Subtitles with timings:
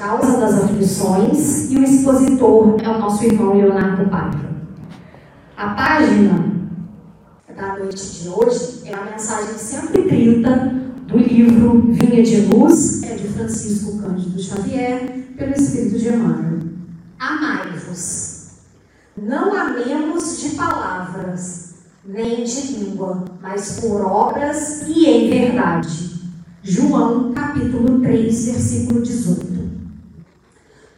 [0.00, 4.48] Causa das Aflições e o expositor é o nosso irmão Leonardo Paiva.
[5.54, 6.52] A página
[7.54, 10.56] da noite de hoje é a mensagem 130
[11.06, 16.60] do livro Vinha de Luz, é de Francisco Cândido Xavier, pelo Espírito de Emmanuel.
[17.18, 18.30] Amai-vos
[19.22, 21.74] não amemos de palavras,
[22.06, 26.22] nem de língua, mas por obras e em verdade.
[26.62, 29.59] João capítulo 3, versículo 18.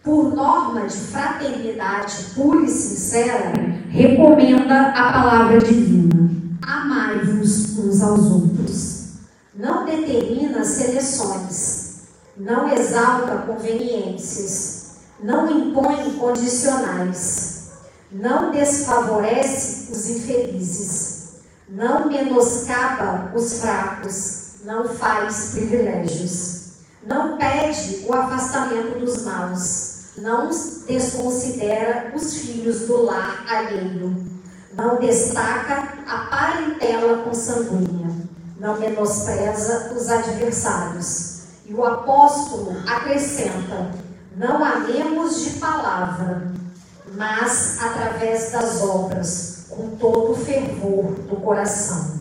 [0.02, 3.52] Por norma de fraternidade pura e sincera,
[3.88, 6.28] recomenda a palavra divina.
[6.60, 9.02] Amai-vos uns aos outros.
[9.54, 12.02] Não determina seleções,
[12.36, 17.52] não exalta conveniências, não impõe condicionais.
[18.10, 21.36] Não desfavorece os infelizes,
[21.66, 26.72] não menoscaba os fracos, não faz privilégios,
[27.06, 30.50] não pede o afastamento dos maus, não
[30.86, 34.14] desconsidera os filhos do lar alheio,
[34.74, 38.10] não destaca a parentela consanguínea,
[38.58, 41.42] não menospreza os adversários.
[41.64, 43.90] E o apóstolo acrescenta:
[44.36, 46.52] não amemos de palavra,
[47.14, 52.20] mas através das obras, com todo o fervor do coração.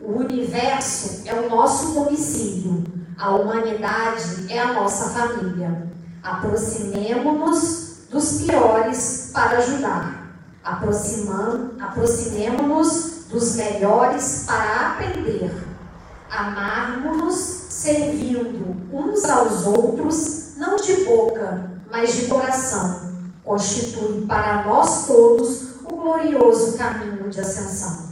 [0.00, 2.84] O universo é o nosso domicílio,
[3.18, 5.90] a humanidade é a nossa família.
[6.22, 10.30] Aproximemo-nos dos piores para ajudar.
[10.64, 15.52] Aproximemo-nos dos melhores para aprender.
[16.30, 23.10] Amarmos-nos servindo uns aos outros, não de boca, mas de coração
[23.44, 28.10] constitui para nós todos o glorioso caminho de ascensão.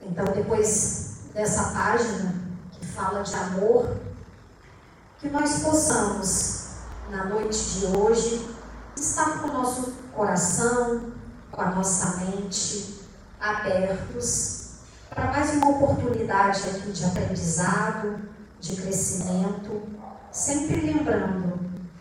[0.00, 2.34] Então, depois dessa página
[2.70, 3.96] que fala de amor,
[5.18, 6.66] que nós possamos,
[7.10, 8.48] na noite de hoje,
[8.96, 11.12] estar com o nosso coração,
[11.50, 13.00] com a nossa mente
[13.40, 14.66] abertos
[15.16, 18.20] para mais uma oportunidade aqui de aprendizado,
[18.60, 19.82] de crescimento,
[20.30, 21.58] sempre lembrando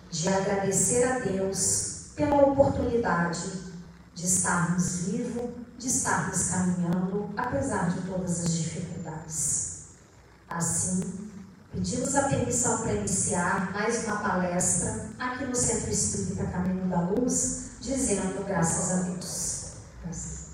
[0.10, 3.74] de agradecer a Deus pela oportunidade
[4.14, 9.86] de estarmos vivos, de estarmos caminhando, apesar de todas as dificuldades.
[10.50, 11.32] Assim,
[11.76, 17.72] pedimos a permissão para iniciar mais uma palestra aqui no Centro Espírita Caminho da Luz,
[17.82, 19.66] dizendo graças a Deus.
[20.04, 20.46] Graças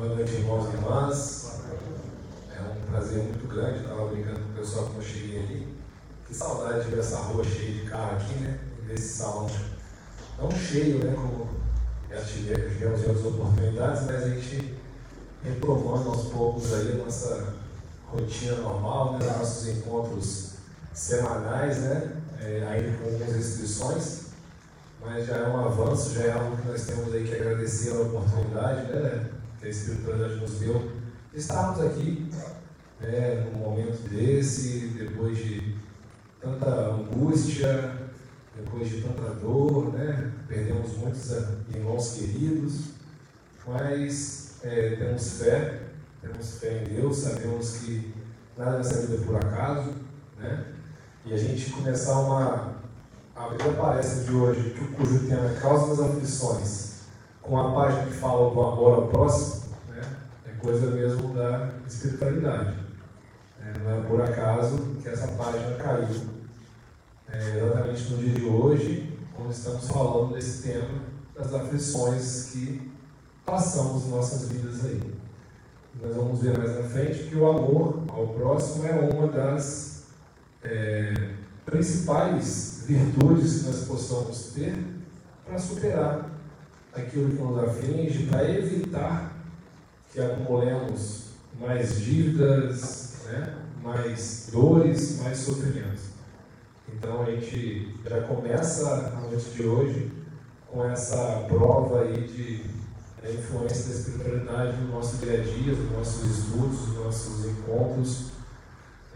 [0.00, 1.60] Boa noite, irmãos e irmãs.
[2.56, 3.80] É um prazer muito grande.
[3.80, 5.76] Estava brincando com o pessoal quando eu cheguei ali.
[6.26, 8.60] Que saudade de ver essa rua cheia de carro aqui, né?
[8.78, 9.50] E ver esse salão
[10.38, 11.12] tão cheio, né?
[11.14, 11.50] Como
[12.08, 14.74] já tivemos em outras oportunidades, mas a gente
[15.44, 17.54] retomando aos poucos aí a nossa
[18.06, 19.26] rotina normal, né?
[19.36, 20.54] nossos encontros
[20.94, 22.16] semanais, né?
[22.40, 24.20] É, ainda com algumas restrições,
[24.98, 28.00] mas já é um avanço, já é algo que nós temos aí que agradecer a
[28.00, 29.30] oportunidade, né?
[29.60, 30.90] que a Espiritualidade nos deu,
[31.40, 32.30] estarmos aqui
[33.00, 35.76] né, num momento desse, depois de
[36.40, 37.94] tanta angústia,
[38.54, 40.32] depois de tanta dor, né?
[40.46, 41.30] perdemos muitos
[41.74, 42.90] irmãos queridos,
[43.66, 45.82] mas é, temos fé,
[46.20, 48.14] temos fé em Deus, sabemos que
[48.56, 49.94] nada nessa vida é por acaso,
[50.38, 50.66] né?
[51.24, 52.80] e a gente começar uma.
[53.34, 56.90] A primeira palestra de hoje, cujo tema é Causa das Aflições,
[57.40, 59.59] com a página que fala do amor ao próximo,
[60.60, 62.74] coisa mesmo da espiritualidade.
[63.60, 66.08] É, não é por acaso que essa página caiu
[67.32, 71.00] é, exatamente no dia de hoje, quando estamos falando desse tema
[71.34, 72.90] das aflições que
[73.44, 75.00] passamos em nossas vidas aí.
[76.00, 80.04] Nós vamos ver mais na frente que o amor ao próximo é uma das
[80.62, 81.30] é,
[81.64, 84.76] principais virtudes que nós possamos ter
[85.44, 86.30] para superar
[86.94, 89.29] aquilo que nos aflige, para evitar
[90.10, 93.56] que acumulemos mais dívidas, né?
[93.82, 96.10] mais dores, mais sofrimentos.
[96.92, 100.10] Então a gente já começa a noite de hoje
[100.66, 102.80] com essa prova aí de
[103.22, 108.30] a influência da espiritualidade no nosso dia a dia, nos nossos estudos, nos nossos encontros,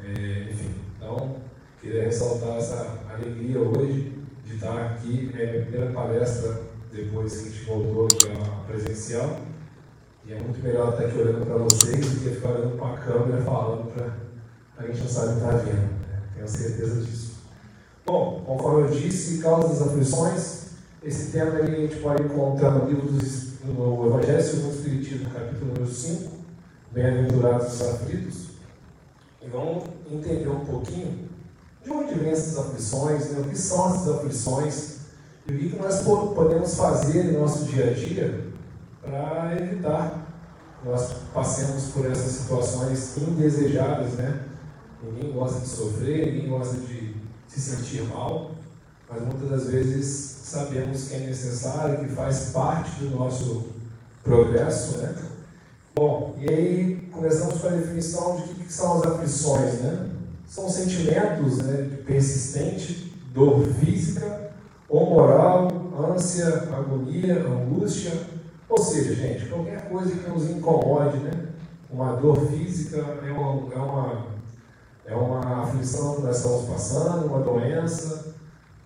[0.02, 1.36] é, enfim, Então,
[1.80, 4.12] queria ressaltar essa alegria hoje
[4.44, 5.30] de estar aqui.
[5.34, 6.62] É a minha primeira palestra
[6.92, 9.40] depois que a gente voltou aqui a presencial.
[10.26, 12.96] E é muito melhor estar aqui olhando para vocês do que ficar olhando para a
[12.96, 14.24] câmera falando para
[14.78, 15.76] a gente não sabe o que está vendo.
[15.76, 16.22] Né?
[16.34, 17.34] Tenho certeza disso.
[18.06, 20.64] Bom, conforme eu disse, causa das aflições,
[21.02, 25.66] esse tema a gente pode encontrar no livro dos, no Evangelho segundo o Espiritismo, capítulo
[25.66, 26.32] número 5,
[26.90, 28.46] Bem-aventurados os aflitos.
[29.42, 31.28] E vamos entender um pouquinho
[31.82, 33.40] de onde vêm essas aflições, né?
[33.40, 34.96] o que são essas aflições
[35.46, 38.53] e o que nós podemos fazer no nosso dia a dia
[39.04, 40.24] para evitar
[40.84, 44.44] nós passemos por essas situações indesejadas, né?
[45.02, 47.14] Ninguém gosta de sofrer, ninguém gosta de
[47.48, 48.50] se sentir mal,
[49.08, 50.06] mas muitas das vezes
[50.44, 53.68] sabemos que é necessário, que faz parte do nosso
[54.22, 55.14] progresso, né?
[55.94, 60.10] Bom, e aí começamos com a definição de o que, que são as aflições, né?
[60.46, 64.50] São sentimentos né, persistente dor física
[64.88, 65.68] ou moral,
[66.12, 68.12] ânsia, agonia, angústia,
[68.68, 71.48] ou seja, gente, qualquer coisa que nos incomode, né?
[71.90, 74.26] Uma dor física é uma, é uma,
[75.06, 78.34] é uma aflição que nós estamos passando, uma doença,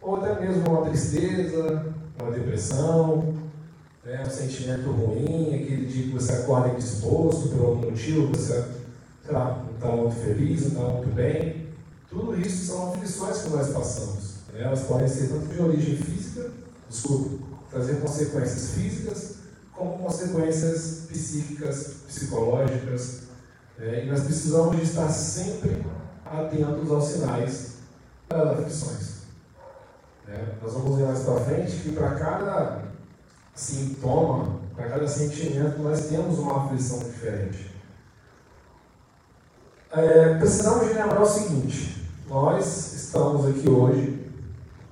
[0.01, 3.35] ou até mesmo uma tristeza, uma depressão,
[4.05, 4.25] né?
[4.27, 8.65] um sentimento ruim, aquele dia que você acorda indisposto por algum motivo, você
[9.31, 11.69] lá, não está muito feliz, não está muito bem.
[12.09, 14.35] Tudo isso são aflições que nós passamos.
[14.53, 14.63] Né?
[14.63, 16.51] Elas podem ser tanto de origem física,
[16.89, 19.38] desculpa, trazer consequências físicas,
[19.79, 23.21] como consequências psíquicas, psicológicas.
[23.79, 24.05] Né?
[24.05, 25.87] E nós precisamos de estar sempre
[26.27, 27.75] atentos aos sinais
[28.29, 29.19] das aflições.
[30.27, 30.57] Né?
[30.61, 32.83] Nós vamos ver mais para frente que para cada
[33.55, 37.73] sintoma, para cada sentimento, nós temos uma aflição diferente.
[39.93, 44.27] É, precisamos lembrar o seguinte: nós estamos aqui hoje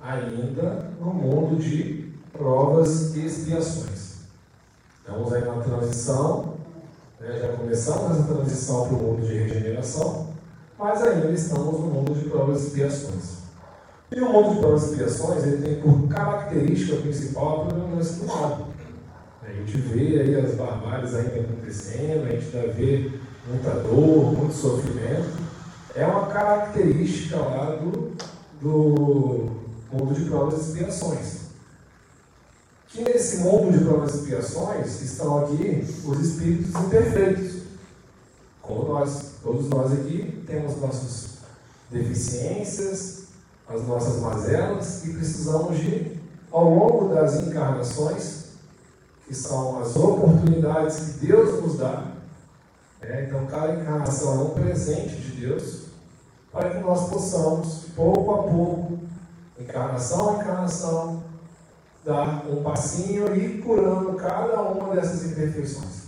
[0.01, 4.06] ainda no mundo de provas e expiações.
[5.07, 6.55] Estamos aí na transição,
[7.17, 10.27] né, já começamos essa transição para o mundo de regeneração,
[10.77, 13.37] mas ainda estamos no mundo de provas e expiações.
[14.11, 18.27] E o mundo de provas e expiações ele tem por característica principal a predominância do
[18.27, 18.67] mal.
[19.43, 23.11] A gente vê aí as barbáries ainda acontecendo, a gente ainda vê
[23.47, 25.39] muita dor, muito sofrimento,
[25.95, 28.11] é uma característica lá do,
[28.61, 29.51] do
[29.89, 31.46] mundo de provas e expiações.
[32.89, 37.63] Que nesse mundo de provas e expiações estão aqui os espíritos imperfeitos,
[38.61, 39.37] como nós.
[39.43, 41.37] Todos nós aqui temos nossas
[41.89, 43.23] deficiências,
[43.67, 46.17] as nossas mazelas e precisamos de,
[46.51, 48.47] ao longo das encarnações,
[49.25, 52.17] que são as oportunidades que Deus nos dá,
[53.01, 55.83] é, então, cada encarnação é um presente de Deus
[56.51, 58.99] para que nós possamos, pouco a pouco,
[59.59, 61.23] encarnação a encarnação,
[62.07, 66.07] dar um passinho e curando cada uma dessas imperfeições.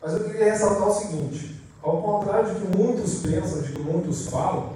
[0.00, 4.28] Mas eu queria ressaltar o seguinte: ao contrário de que muitos pensam, de que muitos
[4.28, 4.72] falam,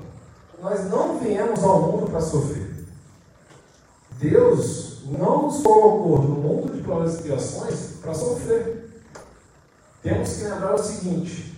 [0.61, 2.87] nós não viemos ao mundo para sofrer.
[4.19, 8.89] Deus não nos colocou no mundo de provas e expiações para sofrer
[10.03, 11.55] temos que lembrar o seguinte: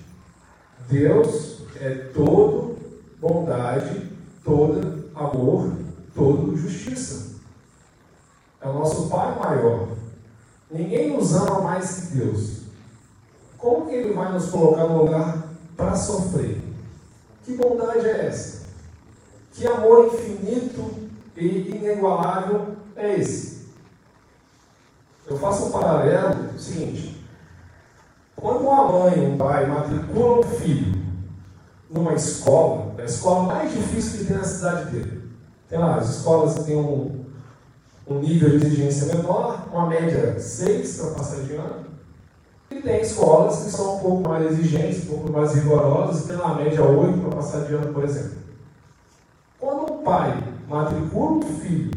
[0.88, 2.78] Deus é todo
[3.20, 4.10] bondade,
[4.42, 5.72] toda amor,
[6.14, 7.38] todo justiça.
[8.60, 9.88] É o nosso Pai maior.
[10.70, 12.60] Ninguém nos ama mais que Deus.
[13.58, 16.62] Como que Ele vai nos colocar no lugar para sofrer?
[17.44, 18.60] Que bondade é essa?
[19.52, 23.68] Que amor infinito e inigualável é esse?
[25.26, 27.24] Eu faço um paralelo, seguinte,
[28.36, 31.00] quando uma mãe, um pai matricula um filho
[31.90, 35.30] numa escola, a escola mais difícil que tem na cidade dele.
[35.68, 37.26] Tem lá, as escolas têm um,
[38.10, 41.86] um nível de exigência menor, uma média 6 para passar de ano.
[42.68, 46.50] E tem escolas que são um pouco mais exigentes, um pouco mais rigorosas, tem lá
[46.50, 48.38] a média 8 para passar de ano, por exemplo.
[49.60, 51.90] Quando um pai matricula um filho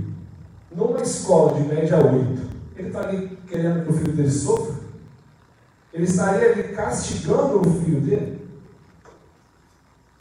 [0.71, 2.41] numa escola de média 8,
[2.75, 4.75] ele está ali querendo que o filho dele sofra?
[5.91, 8.47] Ele estaria ali castigando o filho dele?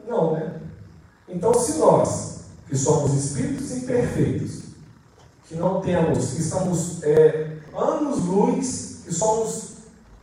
[0.07, 0.59] Não, né?
[1.27, 4.62] Então, se nós, que somos espíritos imperfeitos,
[5.53, 9.73] que não temos, que estamos é, anos-luz, que somos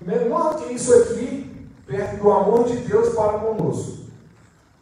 [0.01, 3.99] menor que isso aqui, perto do amor de Deus para conosco,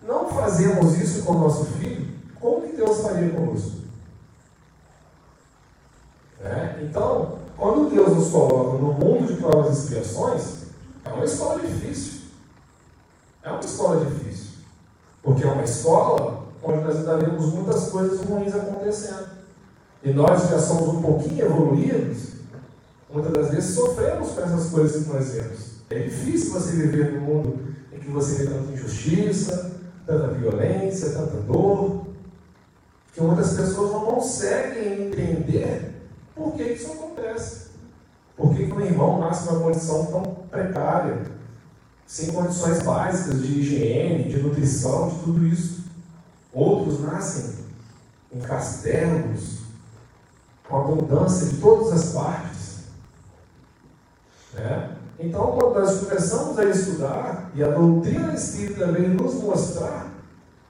[0.02, 2.09] não fazemos isso com nosso filho,
[2.40, 3.78] como que Deus faria conosco?
[6.43, 6.81] É?
[6.83, 10.69] Então, quando Deus nos coloca no mundo de provas e expiações,
[11.05, 12.23] é uma escola difícil.
[13.43, 14.52] É uma escola difícil.
[15.23, 19.38] Porque é uma escola onde nós ainda vemos muitas coisas ruins acontecendo.
[20.02, 22.35] E nós já somos um pouquinho evoluídos,
[23.12, 25.59] muitas das vezes sofremos com essas coisas que nós vemos.
[25.90, 27.59] É difícil você viver num mundo
[27.93, 29.73] em que você vê tanta injustiça,
[30.07, 32.07] tanta violência, tanta dor,
[33.12, 35.95] que muitas pessoas não conseguem entender
[36.35, 37.69] por que isso acontece.
[38.37, 41.19] Por que, que um irmão nasce numa condição tão precária,
[42.07, 45.85] sem condições básicas de higiene, de nutrição, de tudo isso.
[46.52, 47.67] Outros nascem
[48.33, 49.59] em castelos,
[50.69, 52.79] com abundância de todas as partes.
[54.55, 54.97] Né?
[55.19, 60.13] Então, quando nós começamos a estudar, e a doutrina espírita vem nos mostrar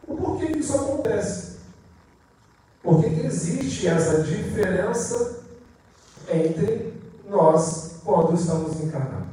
[0.07, 1.59] o porquê que isso acontece.
[2.83, 5.41] Por que existe essa diferença
[6.33, 6.95] entre
[7.29, 9.29] nós quando estamos encarnados?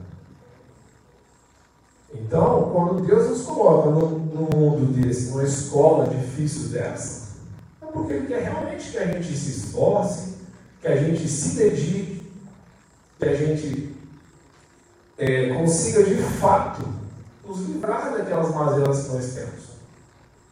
[2.13, 7.35] Então, quando Deus nos coloca no mundo desse, numa escola difícil dessa,
[7.81, 10.34] é porque Ele quer realmente que a gente se esforce,
[10.85, 12.21] que a gente se dedique,
[13.17, 13.95] que a gente
[15.17, 16.87] é, consiga de fato
[17.43, 19.63] nos livrar daquelas mazelas que nós temos.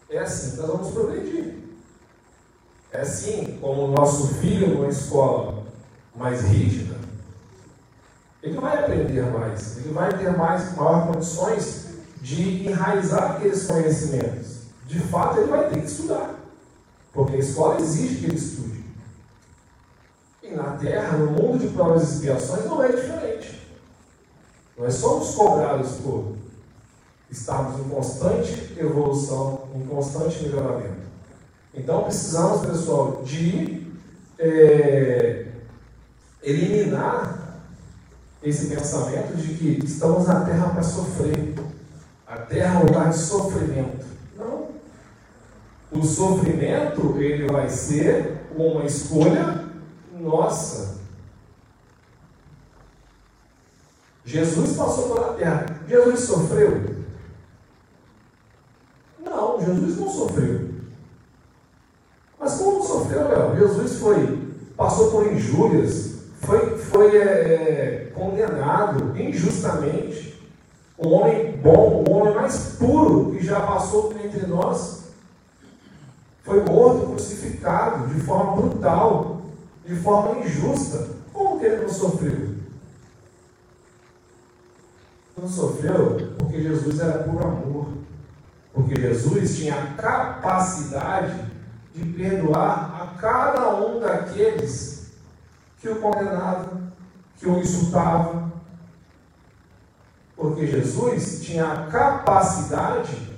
[0.10, 1.54] É assim que nós vamos progredir.
[2.92, 5.66] É assim como o nosso filho numa escola
[6.16, 6.96] mais rígida,
[8.42, 11.86] ele vai aprender mais, ele vai ter mais maiores condições
[12.22, 14.64] de enraizar aqueles conhecimentos.
[14.88, 16.40] De fato, ele vai ter que estudar,
[17.12, 18.83] porque a escola exige que ele estude.
[20.56, 23.60] Na Terra, no mundo de provas e expiações, não é diferente.
[24.78, 26.36] Nós somos cobrados por
[27.30, 31.04] estarmos em constante evolução, em constante melhoramento.
[31.74, 33.88] Então precisamos, pessoal, de
[34.38, 35.48] é,
[36.44, 37.62] eliminar
[38.44, 41.56] esse pensamento de que estamos na terra para sofrer.
[42.28, 44.06] A terra é um lugar de sofrimento.
[44.38, 44.68] Não.
[45.92, 49.63] O sofrimento ele vai ser uma escolha
[50.24, 50.96] nossa.
[54.26, 55.66] Jesus passou pela terra.
[55.88, 56.96] Jesus sofreu?
[59.20, 60.70] Não, Jesus não sofreu.
[62.40, 63.58] Mas como sofreu, Léo?
[63.58, 70.34] Jesus foi, passou por injúrias, foi, foi é, é, condenado injustamente.
[70.98, 75.04] Um homem bom, um homem mais puro que já passou entre nós,
[76.44, 79.33] foi morto, crucificado de forma brutal,
[79.86, 81.10] de forma injusta.
[81.32, 82.56] Como que ele não sofreu?
[85.38, 87.88] Não sofreu porque Jesus era por amor.
[88.74, 91.52] Porque Jesus tinha a capacidade
[91.94, 95.12] de perdoar a cada um daqueles
[95.80, 96.82] que o condenava,
[97.38, 98.52] que o insultava.
[100.36, 103.34] Porque Jesus tinha a capacidade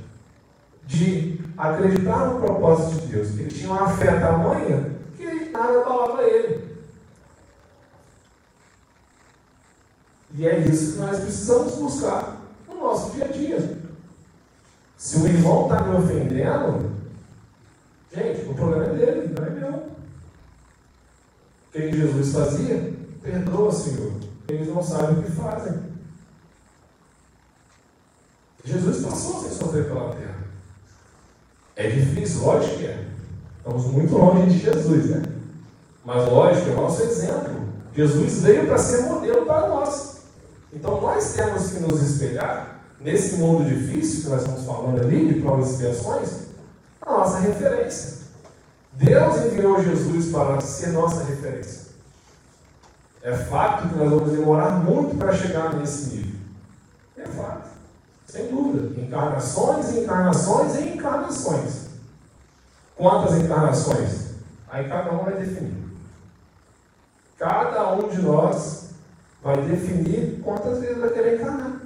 [0.85, 3.29] de acreditar no propósito de Deus.
[3.37, 6.75] Ele tinha uma fé tamanha que nada falava ele.
[10.37, 13.77] E é isso que nós precisamos buscar no nosso dia a dia.
[14.97, 16.91] Se o irmão está me ofendendo,
[18.13, 19.95] gente, o problema é dele, não é meu
[21.91, 22.93] que Jesus fazia?
[23.21, 24.13] Perdoa, Senhor.
[24.47, 25.79] Eles não sabem o que fazem.
[28.63, 30.43] Jesus passou sem sofrer pela terra.
[31.75, 33.05] É difícil, lógico que é.
[33.57, 35.23] Estamos muito longe de Jesus, né?
[36.03, 37.65] Mas lógico, é o nosso exemplo.
[37.95, 40.14] Jesus veio para ser modelo para nós.
[40.73, 45.41] Então nós temos que nos espelhar nesse mundo difícil que nós estamos falando ali, de
[45.41, 46.29] provas e expiações,
[47.01, 48.15] a nossa referência.
[48.93, 51.85] Deus enviou Jesus para ser nossa referência.
[53.21, 56.39] É fato que nós vamos demorar muito para chegar nesse nível.
[57.17, 57.69] É fato.
[58.27, 59.01] Sem dúvida.
[59.01, 61.85] Encarnações, encarnações e encarnações.
[62.95, 64.35] Quantas encarnações?
[64.69, 65.85] Aí cada um vai definir.
[67.37, 68.84] Cada um de nós
[69.45, 71.79] vai definir quantas vezes vai querer encarnar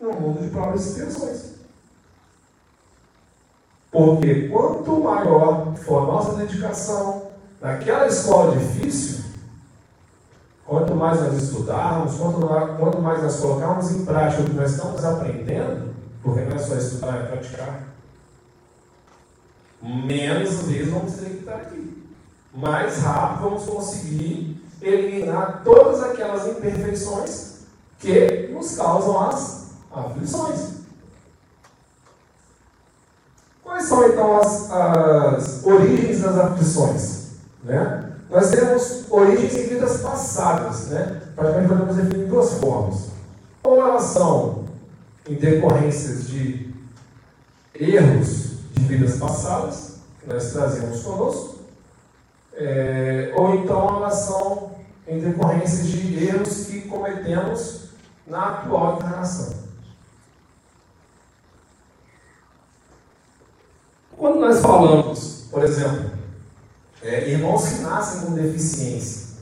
[0.00, 1.56] no mundo de provas e expiações.
[3.92, 9.26] Porque quanto maior for a nossa dedicação naquela escola difícil,
[10.64, 15.94] quanto mais nós estudarmos, quanto, mais nós colocarmos em prática o que nós estamos aprendendo,
[16.22, 17.88] porque não é só estudar, é praticar,
[19.82, 21.95] menos vezes vamos ter que estar aqui.
[22.56, 27.56] Mais rápido vamos conseguir eliminar todas aquelas imperfeições
[27.98, 30.76] que nos causam as aflições.
[33.62, 37.26] Quais são então as, as origens das aflições?
[37.62, 38.12] Né?
[38.30, 41.22] Nós temos origens em vidas passadas, né?
[41.34, 43.08] praticamente podemos definir duas formas.
[43.64, 44.64] Ou elas são
[45.28, 46.74] em decorrências de
[47.74, 51.55] erros, de vidas passadas, que nós trazemos conosco,
[52.56, 54.70] é, ou então elas são
[55.06, 57.90] em decorrência de erros que cometemos
[58.26, 59.66] na atual encarnação.
[64.16, 66.10] Quando nós falamos, por exemplo,
[67.02, 69.36] é, irmãos que nascem com deficiência,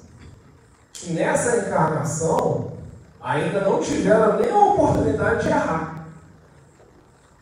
[0.93, 2.73] que nessa encarnação
[3.21, 6.07] ainda não tiveram nem a oportunidade de errar.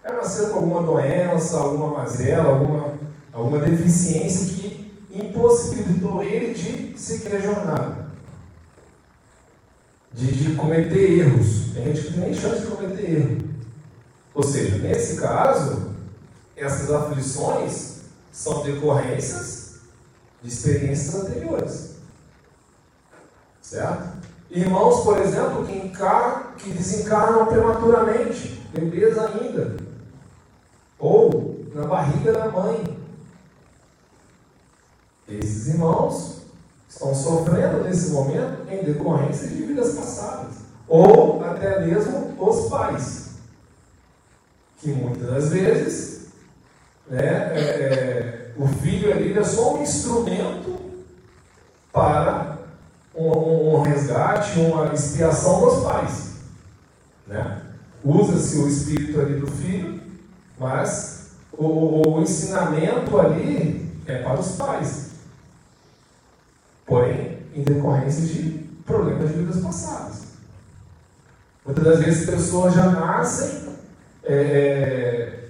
[0.05, 2.95] É nascer com alguma doença, alguma mazela, alguma,
[3.33, 4.62] alguma deficiência que
[5.12, 8.12] impossibilitou ele de seguir a jornada.
[10.12, 11.73] De, de cometer erros.
[11.75, 13.38] Tem gente que nem chance de cometer erro.
[14.35, 15.92] Ou seja, nesse caso,
[16.57, 19.81] essas aflições são decorrências
[20.42, 21.97] de experiências anteriores.
[23.61, 24.23] Certo?
[24.50, 29.76] Irmãos, por exemplo, que, encar que desencarnam prematuramente, bebês ainda,
[30.99, 33.01] ou na barriga da mãe.
[35.39, 36.43] Esses irmãos
[36.89, 40.55] estão sofrendo nesse momento em decorrência de vidas passadas,
[40.87, 43.31] ou até mesmo os pais,
[44.79, 46.27] que muitas das vezes
[47.09, 50.81] né, é, é, o filho ali é só um instrumento
[51.93, 52.59] para
[53.15, 56.33] um, um resgate, uma expiação dos pais.
[57.27, 57.62] Né?
[58.05, 60.01] Usa-se o espírito ali do filho,
[60.59, 65.12] mas o, o ensinamento ali é para os pais.
[66.86, 68.50] Porém, em decorrência de
[68.84, 70.23] problemas de vidas passadas.
[71.64, 73.62] Muitas das vezes pessoas já nascem
[74.25, 75.45] é, é,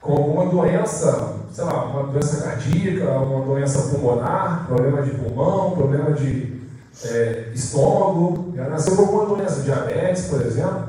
[0.00, 6.12] com alguma doença sei lá, uma doença cardíaca, uma doença pulmonar, problema de pulmão, problema
[6.12, 6.60] de
[7.04, 10.88] é, estômago, já nasceu com alguma doença, diabetes, por exemplo.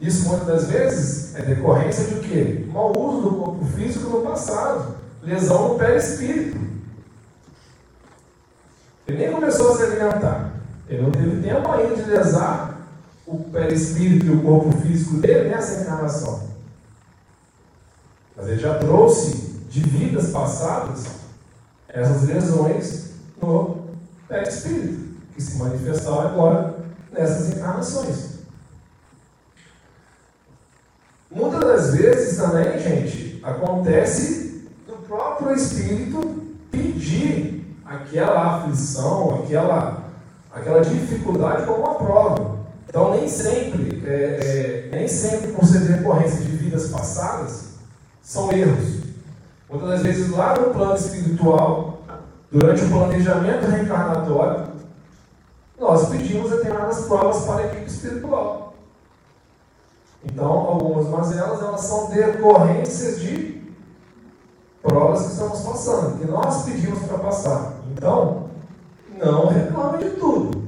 [0.00, 2.64] Isso muitas das vezes é decorrência de quê?
[2.72, 6.58] Mau uso do corpo físico no passado, lesão no perispírito.
[9.06, 10.52] Ele nem começou a se alimentar.
[10.88, 12.88] Ele não teve tempo ainda de lesar
[13.26, 16.48] o perispírito e o corpo físico dele nessa encarnação.
[18.36, 21.06] Mas ele já trouxe de vidas passadas
[21.88, 23.88] essas lesões no
[24.28, 26.74] perispírito, que se manifestaram agora
[27.12, 28.34] nessas encarnações.
[31.30, 40.04] Muitas das vezes também, gente, acontece do próprio espírito pedir aquela aflição, aquela,
[40.52, 42.58] aquela dificuldade como uma prova.
[42.88, 47.74] Então, nem sempre, é, é, nem sempre por ser decorrência de vidas passadas,
[48.22, 49.02] são erros.
[49.68, 52.02] Muitas das vezes, lá no plano espiritual,
[52.50, 54.68] durante o planejamento reencarnatório,
[55.78, 58.74] nós pedimos determinadas provas para a equipe espiritual.
[60.24, 63.62] Então, algumas mazelas elas são decorrências de
[64.80, 67.73] provas que estamos passando, que nós pedimos para passar.
[67.94, 68.50] Então,
[69.18, 70.64] não reclame de tudo.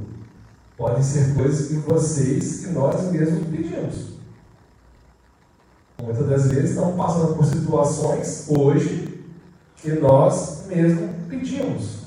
[0.76, 4.16] Podem ser coisas que vocês, que nós mesmos pedimos.
[6.00, 9.24] Muitas das vezes estão passando por situações hoje
[9.76, 12.02] que nós mesmos pedimos,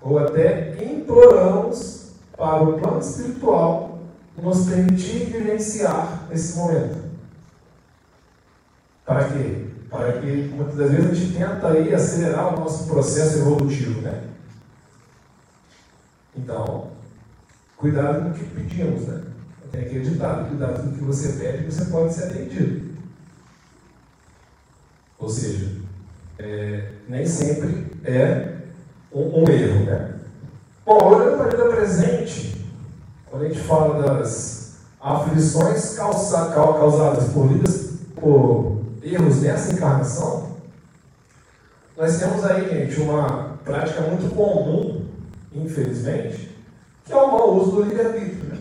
[0.00, 3.98] ou até imploramos para o plano espiritual
[4.40, 6.98] nos permitir vivenciar esse momento.
[9.04, 9.66] Para quê?
[9.90, 14.24] Para que muitas das vezes a gente tenta aí acelerar o nosso processo evolutivo, né?
[16.36, 16.90] Então,
[17.76, 19.22] cuidado com o que pedimos, né?
[19.72, 22.88] Tem aquele ditado, cuidado com o que você pede, você pode ser atendido.
[25.18, 25.76] Ou seja,
[26.38, 28.58] é, nem sempre é
[29.12, 29.84] um, um, erro.
[29.84, 30.14] Né?
[30.86, 32.64] Bom, olhando para a vida presente,
[33.26, 37.48] quando a gente fala das aflições causa, causadas por,
[38.16, 40.56] por erros nessa encarnação,
[41.96, 45.04] nós temos aí, gente, uma prática muito comum,
[45.52, 46.56] infelizmente,
[47.04, 48.44] que é o mau uso do livre-arbítrio.
[48.44, 48.58] Né?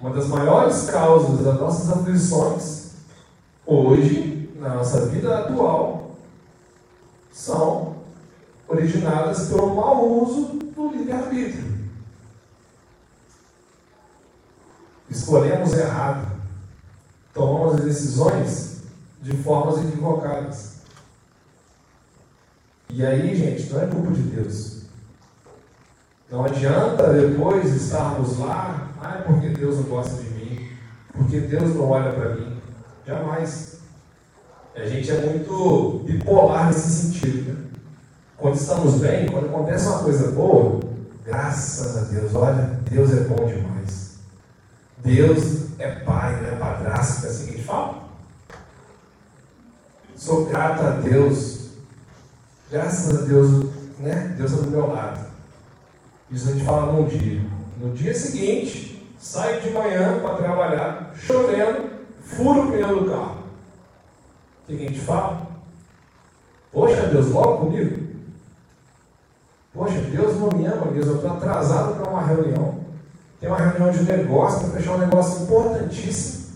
[0.00, 2.92] Uma das maiores causas das nossas aflições
[3.66, 6.16] hoje na nossa vida atual
[7.32, 7.96] são
[8.66, 11.78] originadas pelo mau uso do livre-arbítrio.
[15.08, 16.27] Escolhemos errado,
[17.38, 18.82] tomamos decisões
[19.22, 20.78] de formas equivocadas.
[22.90, 24.82] E aí, gente, não é culpa de Deus.
[26.30, 30.68] Não adianta depois estarmos lá, ah, porque Deus não gosta de mim,
[31.12, 32.60] porque Deus não olha para mim.
[33.06, 33.78] Jamais.
[34.74, 37.52] A gente é muito bipolar nesse sentido.
[37.52, 37.64] Né?
[38.36, 40.80] Quando estamos bem, quando acontece uma coisa boa,
[41.24, 43.77] graças a Deus, olha, Deus é bom demais.
[45.04, 48.08] Deus é pai, não é padrasto, é assim que a gente fala.
[50.16, 51.68] Sou grato a Deus.
[52.70, 53.66] Graças a Deus,
[53.98, 54.34] né?
[54.36, 55.26] Deus está do meu lado.
[56.30, 57.40] Isso a gente fala num dia.
[57.78, 63.38] No dia seguinte, sai de manhã para trabalhar, chovendo, fura o pneu do carro.
[64.64, 65.48] O que a gente fala?
[66.72, 68.08] Poxa Deus, logo comigo.
[69.72, 72.77] Poxa, Deus não me ama, Deus, eu estou atrasado para uma reunião.
[73.40, 76.48] Tem uma reunião de negócio, para fechar um negócio importantíssimo.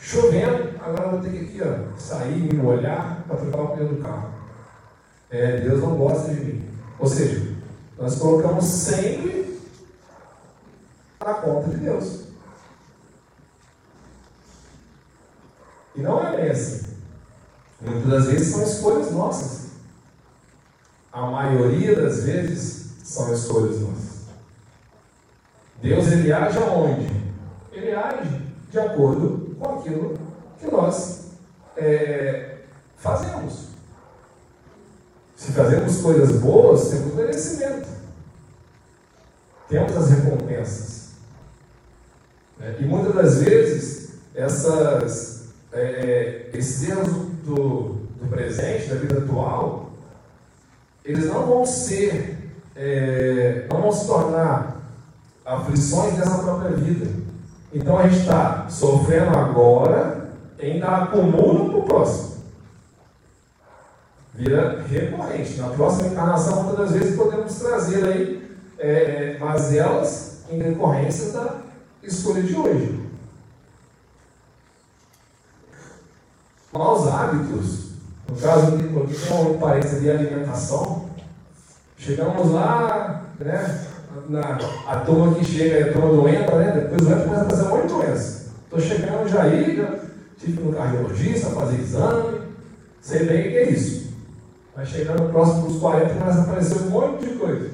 [0.00, 4.02] Chovendo, agora vou ter que aqui, ó, sair, me molhar para trocar o pneu do
[4.02, 4.30] carro.
[5.30, 6.68] É, Deus não gosta de mim.
[6.98, 7.54] Ou seja,
[7.98, 9.60] nós colocamos sempre
[11.20, 12.26] na conta de Deus.
[15.96, 16.86] E não é bem assim.
[17.80, 19.66] Muitas das vezes são escolhas nossas.
[21.12, 24.15] A maioria das vezes são escolhas nossas.
[25.82, 27.06] Deus ele age aonde?
[27.72, 30.18] Ele age de acordo com aquilo
[30.58, 31.32] que nós
[31.76, 32.56] é,
[32.96, 33.66] fazemos.
[35.36, 37.88] Se fazemos coisas boas, temos merecimento.
[39.68, 41.10] Temos as recompensas.
[42.60, 47.08] É, e muitas das vezes, essas, é, esses erros
[47.44, 49.92] do, do presente, da vida atual,
[51.04, 54.75] eles não vão ser, é, não vão se tornar
[55.46, 57.06] aflições dessa própria vida.
[57.72, 60.26] Então a gente está sofrendo agora
[60.60, 62.36] ainda acumula para o próximo.
[64.34, 65.58] Vira recorrente.
[65.58, 71.56] Na próxima encarnação, muitas vezes, podemos trazer aí é, mazelas em decorrência da
[72.02, 73.06] escolha de hoje.
[76.72, 77.92] Maus hábitos,
[78.28, 81.08] no caso aqui tem um parênteses de alimentação,
[81.96, 83.86] chegamos lá, né?
[84.28, 86.72] Na, a turma que chega, a turma do entra, né?
[86.72, 88.52] Depois o entra começa a fazer um monte de doença.
[88.64, 89.98] Estou chegando já aí, já
[90.38, 92.40] tive no cardiologista, fazer exame,
[93.00, 94.06] sei bem o que é isso.
[94.76, 97.70] Mas chegando próximo dos 40 começa a aparecer um monte de coisa.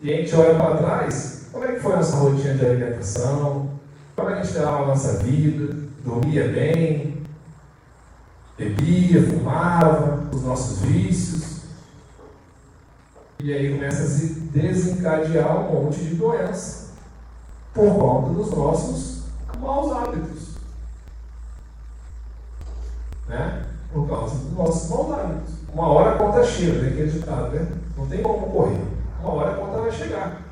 [0.00, 3.70] E a gente olha para trás, como é que foi a nossa rotina de alimentação?
[4.14, 5.74] Como é que a gente levava a nossa vida?
[6.04, 7.18] Dormia bem?
[8.56, 11.57] Bebia, fumava, os nossos vícios.
[13.40, 16.88] E aí começa a se desencadear um monte de doença
[17.72, 19.22] por conta dos nossos
[19.60, 20.56] maus hábitos.
[23.28, 23.64] Né?
[23.92, 25.54] Por causa dos nossos maus hábitos.
[25.72, 26.88] Uma hora a conta chega, né?
[26.88, 27.68] Aquele ditado, né?
[27.96, 28.82] Não tem como correr.
[29.20, 30.42] Uma hora a conta vai chegar.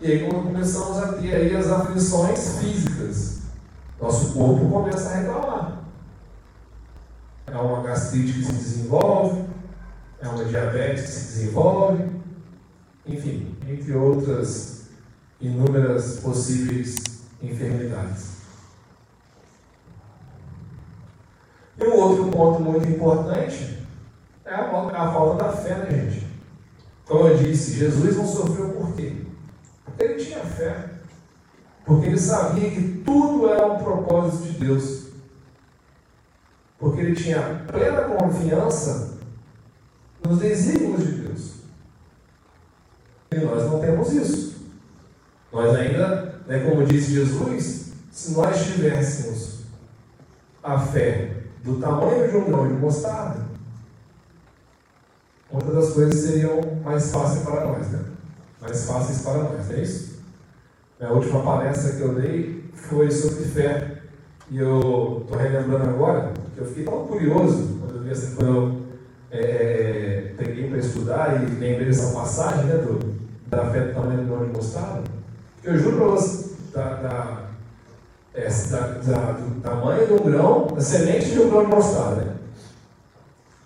[0.00, 3.42] E aí quando começamos a ter aí as aflições físicas,
[4.00, 5.78] nosso corpo começa a reclamar.
[7.46, 9.45] É uma gastrite que se desenvolve,
[10.26, 12.04] é uma diabetes que se desenvolve,
[13.06, 14.88] enfim, entre outras
[15.40, 16.96] inúmeras possíveis
[17.40, 18.36] enfermidades.
[21.78, 23.78] E um outro ponto muito importante
[24.44, 26.26] é a, a falta da fé, né, gente?
[27.06, 29.24] Como eu disse, Jesus não sofreu por quê?
[29.84, 30.90] Porque ele tinha fé.
[31.84, 35.06] Porque ele sabia que tudo era um propósito de Deus.
[36.78, 39.15] Porque ele tinha plena confiança
[40.26, 41.52] nos desígnios de Deus.
[43.30, 44.56] E nós não temos isso.
[45.52, 49.60] Nós ainda, né, como disse Jesus, se nós tivéssemos
[50.62, 53.46] a fé do tamanho de um grão de mostarda,
[55.50, 58.04] muitas das coisas seriam mais fáceis para nós, né?
[58.60, 60.16] Mais fáceis para nós, é isso?
[61.00, 64.02] A última palestra que eu dei foi sobre fé.
[64.50, 68.56] E eu estou relembrando agora que eu fiquei tão curioso quando eu vi essa, quando
[68.56, 68.86] eu
[69.30, 69.85] é, é,
[70.76, 73.14] para estudar e lembrei dessa passagem né, do,
[73.46, 75.04] da fé do tamanho do grão
[75.62, 77.46] que eu juro para você, da, da,
[78.34, 82.22] é, da, da, do tamanho do grão, da semente de um grão de mostarda.
[82.22, 82.36] Né?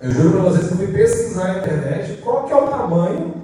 [0.01, 3.35] Eu juro para vocês que eu fui pesquisar na internet qual que é o tamanho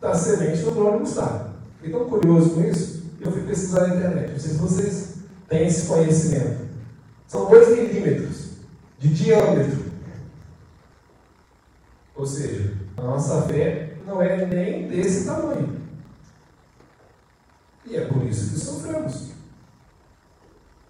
[0.00, 1.50] da semente do grão de mostarda.
[1.80, 4.32] Fiquei tão curioso com isso, eu fui pesquisar na internet.
[4.32, 5.14] Não sei se vocês
[5.48, 6.68] têm esse conhecimento.
[7.26, 8.48] São 2 milímetros
[8.98, 9.88] de diâmetro.
[12.14, 15.78] Ou seja, a nossa fé não é nem desse tamanho.
[17.86, 19.30] E é por isso que sofremos.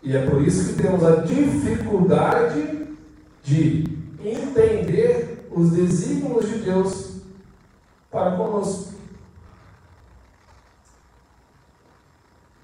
[0.03, 2.88] E é por isso que temos a dificuldade
[3.42, 3.85] de
[4.25, 7.21] entender os desígnios de Deus
[8.11, 8.94] para conosco.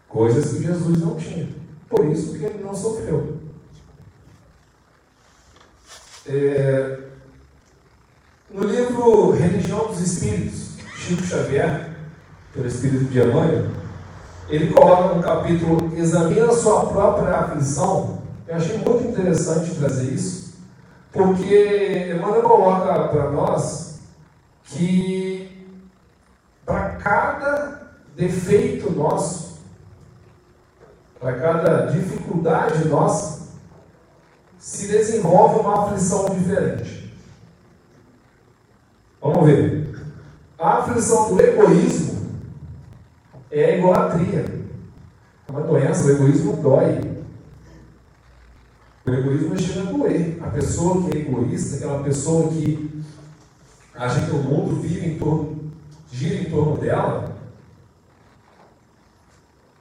[0.08, 1.48] Coisas que Jesus não tinha.
[1.88, 3.40] Por isso que ele não sofreu.
[6.26, 7.03] É,
[8.54, 11.90] no livro Religião dos Espíritos, Chico Xavier,
[12.52, 13.66] pelo Espírito de Emmanuel,
[14.48, 18.22] ele coloca no capítulo Examina sua própria aflição.
[18.46, 20.54] Eu achei muito interessante trazer isso,
[21.10, 23.98] Porque Emmanuel coloca para nós
[24.66, 25.66] que
[26.64, 29.58] para cada defeito nosso,
[31.18, 33.48] para cada dificuldade nossa,
[34.58, 37.03] se desenvolve uma aflição diferente.
[39.24, 40.04] Vamos ver.
[40.58, 42.30] A aflição do egoísmo
[43.50, 44.44] é a idolatria.
[45.48, 47.00] É uma doença, o egoísmo dói.
[49.06, 50.38] O egoísmo chega a doer.
[50.42, 53.02] A pessoa que é egoísta, aquela pessoa que
[53.94, 55.72] acha que o mundo vive em torno,
[56.12, 57.34] gira em torno dela,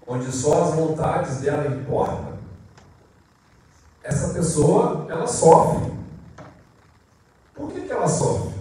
[0.07, 2.33] onde só as vontades dela importam,
[4.01, 5.91] essa pessoa, ela sofre.
[7.53, 8.52] Por que, que ela sofre?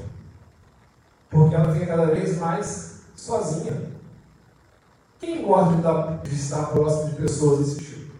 [1.32, 3.90] Porque ela fica cada vez mais sozinha.
[5.18, 8.12] Quem gosta de, estar próximo de pessoas desse tipo?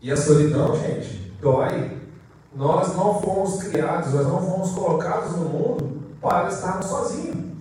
[0.00, 2.00] E a solidão, gente, dói.
[2.54, 7.52] Nós não fomos criados, nós não fomos colocados no mundo para estarmos sozinhos.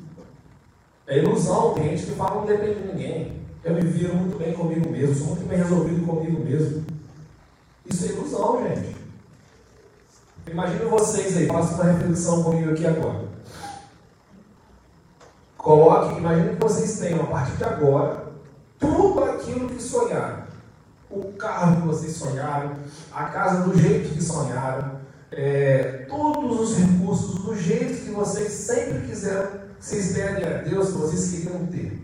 [1.07, 3.41] É ilusão, tem gente que fala não depende de ninguém.
[3.63, 6.85] Eu me viro muito bem comigo mesmo, sou muito bem resolvido comigo mesmo.
[7.85, 9.00] Isso é ilusão, gente.
[10.47, 13.25] Imagina vocês aí, façam uma reflexão comigo aqui agora.
[15.57, 18.31] Coloque, imagine que vocês tenham a partir de agora
[18.79, 20.51] tudo aquilo que sonharam
[21.11, 22.71] o carro que vocês sonharam,
[23.13, 25.01] a casa do jeito que sonharam,
[25.31, 30.87] é, todos os recursos do jeito que vocês sempre quiseram, que vocês pedem a Deus
[30.87, 31.99] que vocês queriam ter.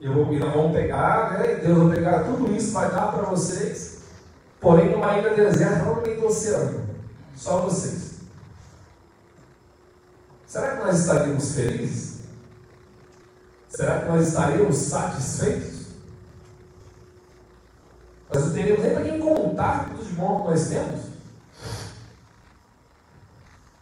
[0.00, 1.54] Eu vou, nós vamos pegar, né?
[1.64, 4.02] Deus vai pegar tudo isso, vai dar para vocês,
[4.60, 6.80] porém numa ilha deserta, não no meio do oceano,
[7.36, 8.20] só vocês.
[10.46, 12.20] Será que nós estaríamos felizes?
[13.68, 15.86] Será que nós estaríamos satisfeitos?
[18.32, 21.00] Nós não teremos nem para quem contar tudo de bom que nós temos.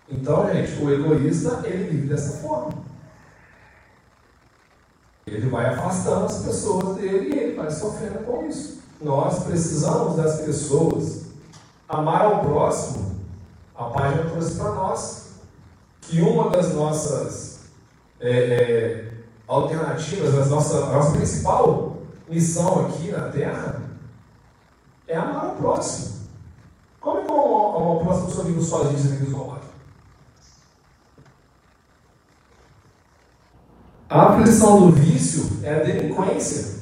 [0.09, 2.75] Então, gente, o egoísta, ele vive dessa forma.
[5.27, 8.81] Ele vai afastando as pessoas dele e ele vai sofrendo com isso.
[9.01, 11.27] Nós precisamos das pessoas.
[11.89, 13.20] Amar ao próximo,
[13.81, 15.31] a página trouxe para nós
[16.03, 17.61] que uma das nossas
[18.21, 19.13] é, é,
[19.49, 21.97] alternativas, a nossa, a nossa principal
[22.29, 23.81] missão aqui na Terra
[25.09, 26.29] é amar o próximo.
[27.01, 29.71] Como é que amar o próximo se eu vivo sozinho, sem amigos isolado?
[34.11, 36.81] A aflição do vício é a delinquência.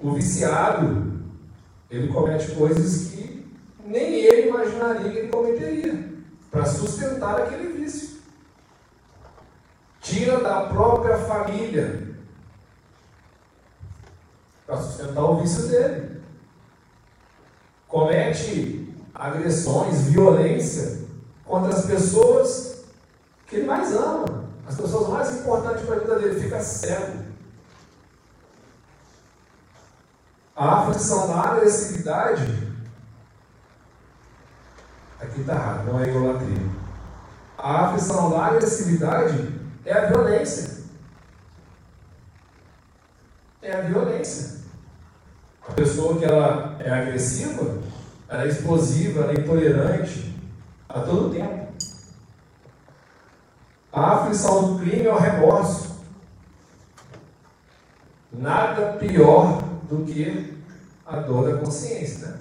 [0.00, 1.20] O viciado,
[1.90, 3.22] ele comete coisas que
[3.92, 6.12] nem ele imaginaria que ele cometeria
[6.50, 8.22] para sustentar aquele vício.
[10.00, 12.16] Tira da própria família
[14.66, 16.22] para sustentar o vício dele.
[17.86, 21.06] Comete agressões, violência
[21.44, 22.84] contra as pessoas
[23.46, 27.22] que ele mais ama, as pessoas mais importantes para a vida dele, fica cego.
[30.56, 32.61] A aflição da agressividade,
[35.42, 36.82] está errado, não é idolatria.
[37.58, 40.82] A aflição da agressividade é a violência.
[43.60, 44.62] É a violência.
[45.68, 47.78] A pessoa que ela é agressiva,
[48.28, 50.36] ela é explosiva, ela é intolerante
[50.88, 51.72] a todo tempo.
[53.92, 56.02] A aflição do crime é o remorso.
[58.32, 60.58] Nada pior do que
[61.06, 62.28] a dor da consciência.
[62.28, 62.38] Né?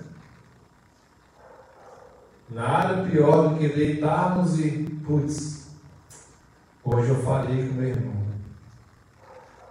[2.51, 5.69] Nada pior do que deitarmos e, putz,
[6.83, 8.25] hoje eu falei com meu irmão.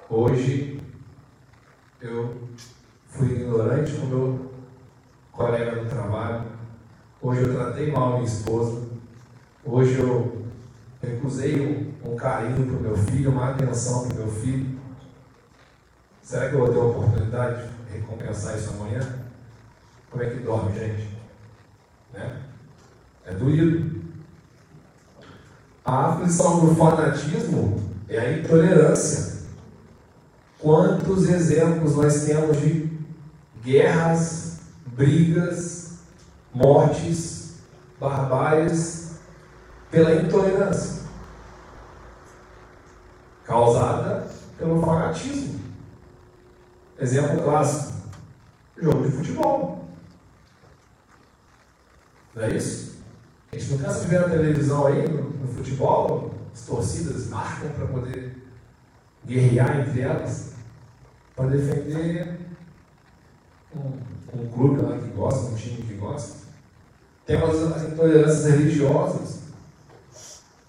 [0.09, 0.81] Hoje
[2.01, 2.49] eu
[3.07, 4.53] fui ignorante com meu
[5.31, 6.47] colega do trabalho,
[7.21, 8.89] hoje eu tratei mal minha esposa,
[9.63, 10.47] hoje eu
[11.03, 14.81] recusei um, um carinho para o meu filho, uma atenção para o meu filho.
[16.23, 19.01] Será que eu vou ter a oportunidade de recompensar isso amanhã?
[20.11, 21.11] Como é que dorme, gente?
[22.15, 22.50] Né?
[23.25, 24.01] É doído.
[25.85, 29.41] A aflição do fanatismo é a intolerância.
[30.59, 32.91] Quantos exemplos nós temos de
[33.63, 35.99] guerras, brigas,
[36.53, 37.55] mortes,
[37.99, 39.13] barbáries
[39.91, 41.01] pela intolerância
[43.51, 45.59] causada pelo fanatismo.
[46.99, 47.99] Exemplo clássico:
[48.81, 49.89] jogo de futebol.
[52.35, 52.90] Não é isso?
[53.53, 58.37] Gente cansa de ver na televisão aí, no, no futebol, as torcidas marcam para poder
[59.27, 60.53] guerrear entre elas,
[61.35, 62.39] para defender
[63.75, 66.41] um, um clube lá que gosta, um time que gosta.
[67.27, 69.41] Temos as intolerâncias religiosas.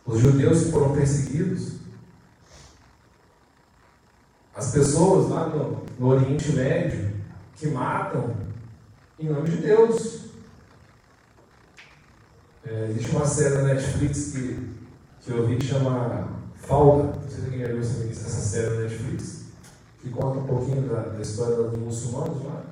[0.06, 1.80] Os judeus foram perseguidos.
[4.56, 7.12] As pessoas lá no, no Oriente Médio
[7.56, 8.36] que matam
[9.20, 10.21] em nome de Deus.
[12.64, 14.70] É, existe uma série na Netflix que,
[15.22, 17.20] que eu vi que chama Falda.
[17.20, 19.46] Não sei se alguém já viu essa série na Netflix.
[20.00, 22.64] Que conta um pouquinho da, da história dos muçulmanos lá.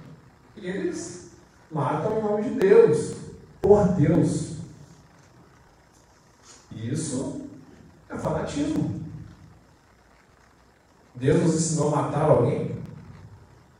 [0.55, 1.31] E eles
[1.71, 3.15] matam em nome de Deus,
[3.61, 4.57] por Deus.
[6.71, 7.41] E isso
[8.09, 9.03] é fanatismo.
[11.15, 12.77] Deus nos ensinou a matar alguém?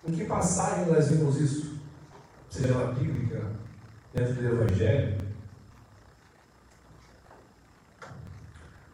[0.08, 1.80] Em que passagem nós vimos isso?
[2.50, 3.44] Seja na Bíblia,
[4.14, 5.29] dentro do Evangelho?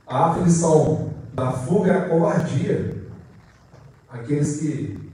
[0.08, 2.96] A aflição da fuga é a covardia.
[4.10, 5.12] Aqueles que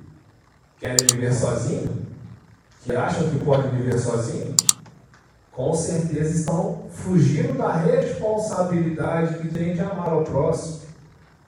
[0.77, 1.91] querem viver sozinhos,
[2.84, 4.56] que acham que podem viver sozinhos,
[5.51, 10.82] com certeza estão fugindo da responsabilidade que tem de amar ao próximo,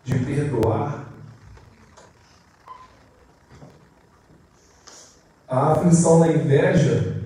[0.04, 1.06] de perdoar.
[5.48, 7.22] A aflição da inveja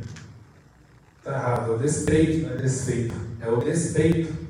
[1.20, 4.47] está errado, é o despeito, não é desfeito, é o despeito.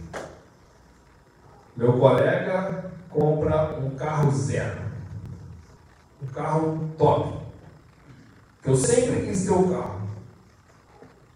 [1.78, 4.82] Meu colega compra um carro zero,
[6.24, 7.38] um carro top.
[8.66, 10.02] Eu sempre quis ter o carro,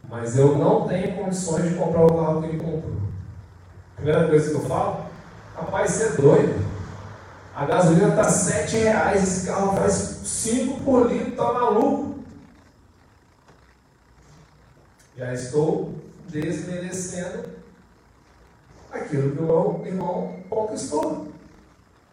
[0.10, 3.02] mas eu não tenho condições de comprar o carro que ele comprou.
[3.96, 5.06] Primeira coisa que eu falo,
[5.56, 6.72] rapaz, você é doido.
[7.56, 12.20] A gasolina está sete reais, esse carro faz cinco por litro, tá maluco.
[15.16, 15.94] Já estou
[16.28, 17.61] desmerecendo
[18.92, 21.32] aquilo que o irmão conquistou.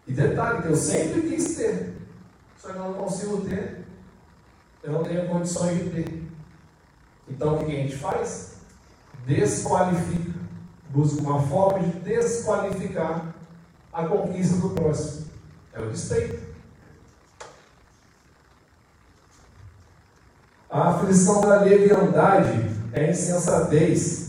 [0.07, 1.95] E detalhe, que eu sempre quis ter,
[2.57, 3.85] só que eu não consigo ter,
[4.83, 6.23] eu não tenho condições de ter.
[7.29, 8.55] Então o que a gente faz?
[9.27, 10.39] Desqualifica.
[10.89, 13.35] Busca uma forma de desqualificar
[13.93, 15.27] a conquista do próximo.
[15.75, 16.49] É o despeito.
[20.71, 24.28] A aflição da leviandade é insensatez.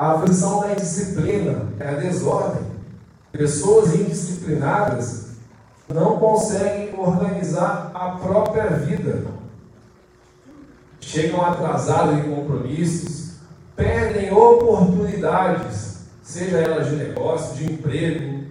[0.00, 2.62] A aflição da indisciplina é a desordem.
[3.30, 5.32] Pessoas indisciplinadas
[5.92, 9.26] não conseguem organizar a própria vida.
[11.02, 13.34] Chegam atrasados em compromissos,
[13.76, 18.46] perdem oportunidades, seja elas de negócio, de emprego,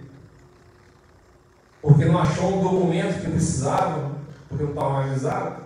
[1.82, 4.12] porque não achou um documento que precisava,
[4.48, 5.56] porque não estava organizado.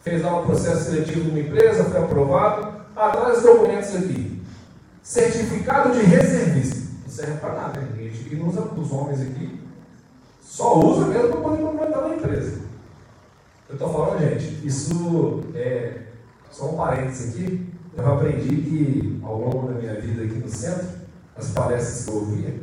[0.00, 2.72] Fez lá um processo seletivo numa empresa, foi aprovado.
[2.96, 4.41] Atrás dos documentos aqui.
[5.02, 6.82] Certificado de reservista.
[7.02, 7.88] Não serve para nada, né?
[7.98, 9.62] a gente não usa os homens aqui
[10.52, 12.58] só usa mesmo para poder completar na empresa.
[13.70, 16.02] Eu estou falando, gente, isso é
[16.50, 17.72] só um parênteses aqui.
[17.96, 20.86] Eu aprendi que ao longo da minha vida aqui no centro,
[21.34, 22.60] as palestras que eu ouvia,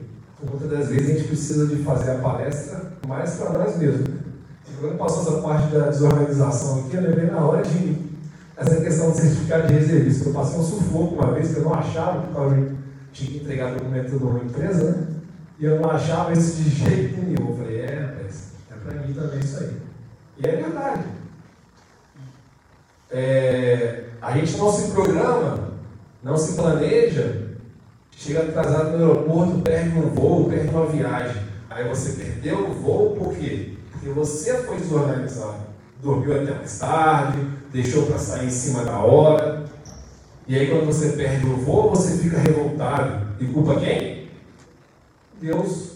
[0.48, 4.08] muitas das vezes a gente precisa de fazer a palestra mais para nós mesmos.
[4.08, 8.09] E quando passou essa parte da desorganização aqui, eu lembrei na hora de
[8.60, 10.30] essa questão de certificado de reservista.
[10.30, 12.78] Eu passei um sufoco uma vez que eu não achava, porque eu
[13.14, 15.08] tinha que entregar documento numa empresa, né?
[15.58, 17.52] E eu não achava isso de jeito nenhum.
[17.52, 19.78] Eu falei, é, rapaz, é para mim também isso aí.
[20.38, 21.04] E é verdade.
[23.12, 25.70] É, a gente não se programa,
[26.22, 27.48] não se planeja,
[28.12, 31.42] chega atrasado no aeroporto, perde um voo, perde uma viagem.
[31.70, 33.78] Aí você perdeu o voo por quê?
[33.92, 35.70] Porque você foi desorganizado.
[36.02, 37.40] Dormiu até mais tarde,
[37.72, 39.66] deixou para sair em cima da hora.
[40.48, 43.28] E aí quando você perde o voo, você fica revoltado.
[43.40, 44.30] E culpa quem?
[45.40, 45.94] Deus.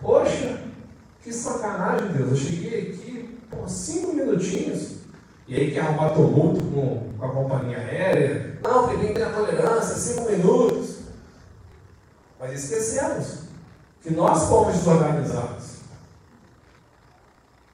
[0.00, 0.60] Poxa,
[1.22, 2.30] que sacanagem, Deus.
[2.30, 4.94] Eu cheguei aqui por cinco minutinhos.
[5.46, 8.58] E aí quer arrumar tumulto com, com a companhia aérea.
[8.62, 10.96] Não, porque tem que ter a tolerância, cinco minutos.
[12.40, 13.44] Mas esquecemos
[14.02, 15.73] que nós fomos desorganizados.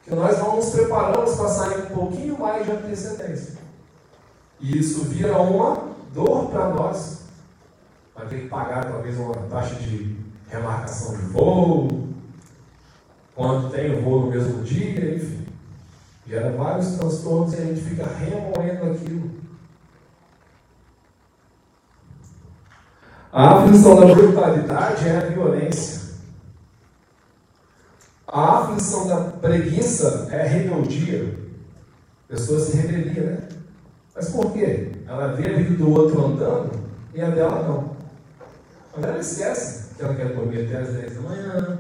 [0.05, 3.59] Que nós não nos preparamos para sair um pouquinho mais de antecedência.
[4.59, 7.21] E isso vira uma dor para nós
[8.21, 10.17] vai ter que pagar talvez uma taxa de
[10.49, 12.09] remarcação de voo,
[13.35, 15.47] quando tem o voo no mesmo dia, enfim.
[16.27, 19.31] Gera vários transtornos e a gente fica remoendo aquilo.
[23.33, 26.10] A aflição da brutalidade é a violência.
[28.33, 31.37] A aflição da preguiça é rebeldia.
[32.29, 33.49] A pessoa se rebelia, né?
[34.15, 34.93] Mas por quê?
[35.07, 36.71] Ela vê a vida do outro andando
[37.13, 37.97] e a dela não.
[38.95, 41.79] Mas ela esquece que ela quer dormir até as 10 da manhã.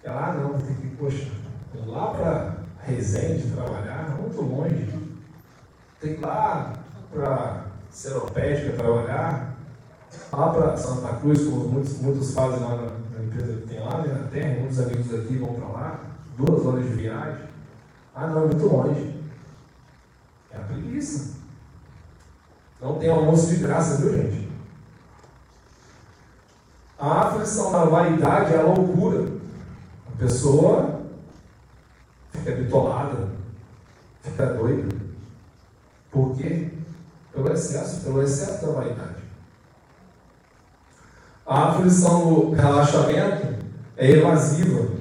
[0.00, 1.26] Que ela, ah, não, tem que, poxa,
[1.86, 2.56] lá para
[2.86, 4.88] Resende trabalhar, muito longe.
[6.00, 6.72] Tem que ir lá
[7.12, 9.56] para Seropédica trabalhar,
[10.32, 13.05] lá para Santa Cruz, como muitos, muitos fazem lá na,
[13.36, 16.00] empresa que tem lá, né, terra, muitos amigos aqui vão para lá,
[16.36, 17.46] duas horas de viagem.
[18.14, 19.14] Ah, não, é muito longe.
[20.50, 21.36] É a preguiça.
[22.80, 24.48] Não tem almoço de graça, viu, gente?
[26.98, 29.30] A aflição da vaidade é a loucura.
[30.08, 31.02] A pessoa
[32.32, 33.28] fica bitolada,
[34.22, 34.96] fica doida.
[36.10, 36.70] Por quê?
[37.32, 39.25] Pelo excesso, pelo excesso da vaidade.
[41.46, 43.54] A aflição do relaxamento
[43.96, 44.96] é evasiva.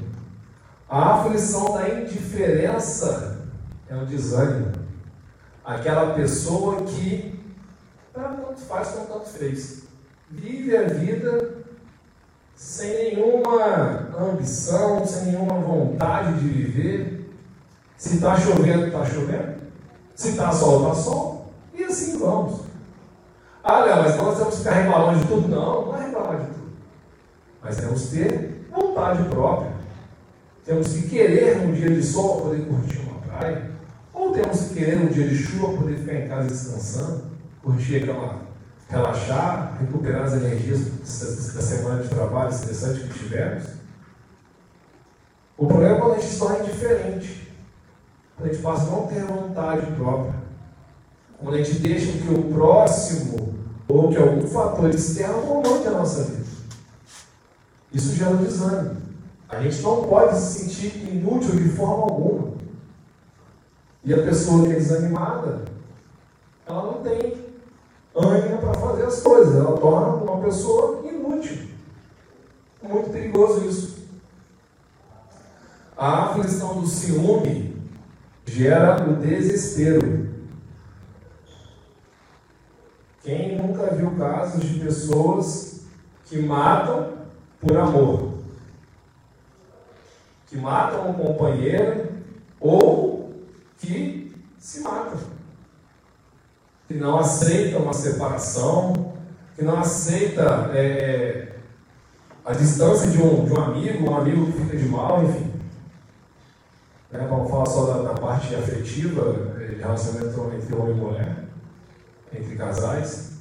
[0.87, 3.47] A aflição da indiferença
[3.89, 4.71] é um desânimo.
[5.63, 7.39] Aquela pessoa que
[8.13, 9.85] tanto faz como tanto fez.
[10.29, 11.55] Vive a vida
[12.55, 17.35] sem nenhuma ambição, sem nenhuma vontade de viver.
[17.97, 19.55] Se está chovendo, está chovendo.
[20.13, 21.53] Se está sol, está sol.
[21.73, 22.64] E assim vamos.
[23.67, 25.47] Ah, Léo, mas nós temos que ficar reclamando de tudo?
[25.47, 26.71] Não, não é reclamar de tudo.
[27.63, 29.71] Mas temos que ter vontade própria.
[30.63, 33.71] Temos que querer um dia de sol poder curtir uma praia.
[34.13, 37.23] Ou temos que querer um dia de chuva poder ficar em casa descansando,
[37.63, 38.45] curtir aquela
[38.87, 40.81] relaxar, recuperar as energias
[41.55, 43.63] da semana de trabalho estressante que tivemos.
[45.57, 47.51] O problema é quando a gente torna indiferente,
[48.37, 50.35] quando a gente passa a não ter vontade própria,
[51.39, 53.54] quando a gente deixa que o próximo
[53.95, 56.45] ou que algum fator externo comande a nossa vida.
[57.93, 58.97] Isso gera desânimo.
[59.47, 62.55] A gente não pode se sentir inútil de forma alguma.
[64.03, 65.63] E a pessoa que é desanimada,
[66.67, 67.37] ela não tem
[68.13, 69.55] ânimo para fazer as coisas.
[69.55, 71.69] Ela torna uma pessoa inútil.
[72.83, 73.95] Muito perigoso isso.
[75.97, 77.81] A aflição do ciúme
[78.45, 80.35] gera o desespero.
[83.25, 83.54] Quem
[83.85, 85.81] nunca viu casos de pessoas
[86.25, 87.13] que matam
[87.59, 88.33] por amor?
[90.47, 92.09] Que matam um companheiro
[92.59, 93.33] ou
[93.77, 95.35] que se matam
[96.87, 99.15] que não aceita uma separação,
[99.55, 101.55] que não aceita é,
[102.45, 105.51] a distância de um, de um amigo, um amigo que fica de mal, enfim.
[107.11, 111.35] Né, vamos falar só da, da parte afetiva, é, de relacionamento entre homem e mulher,
[112.31, 113.34] entre casais.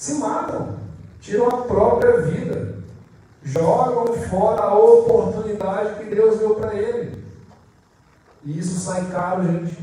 [0.00, 0.78] Se matam,
[1.20, 2.76] tiram a própria vida,
[3.42, 7.22] jogam fora a oportunidade que Deus deu para ele.
[8.42, 9.76] E isso sai caro, gente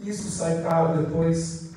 [0.00, 1.72] isso sai caro depois.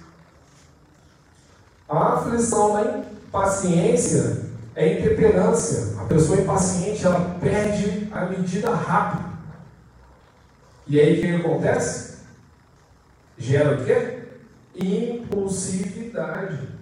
[1.89, 5.99] A aflição da impaciência é intemperância.
[5.99, 9.28] A pessoa impaciente, ela perde a medida rápido.
[10.88, 12.20] E aí o que acontece?
[13.38, 14.24] Gera o quê?
[14.74, 16.78] Impulsividade.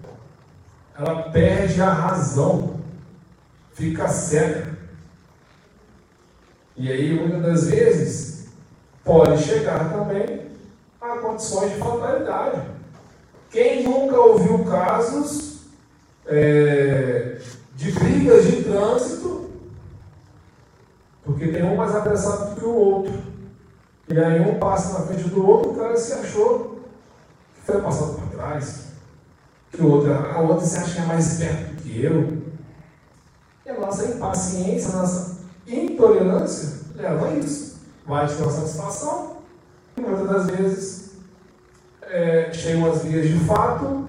[0.98, 2.78] Ela perde a razão.
[3.74, 4.76] Fica cega.
[6.76, 8.48] E aí, muitas das vezes,
[9.04, 10.48] pode chegar também
[11.00, 12.62] a condições de fatalidade.
[13.50, 15.62] Quem nunca ouviu casos
[16.26, 17.40] é,
[17.76, 19.50] de brigas de trânsito,
[21.24, 23.14] porque tem um mais apressado do que o outro.
[24.10, 26.82] E aí um passa na frente do outro, o cara se achou
[27.56, 28.87] que foi passado para trás.
[29.72, 32.42] Que o outro, a outra se acha que é mais esperto do que eu.
[33.66, 35.38] E a nossa impaciência, a nossa
[35.68, 37.78] intolerância leva a isso.
[38.06, 39.38] Vai te uma satisfação,
[39.98, 41.12] e muitas das vezes
[42.02, 44.08] é, chegam as vias de fato,